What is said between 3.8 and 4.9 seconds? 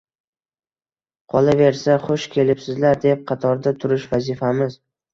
turish vazifamiz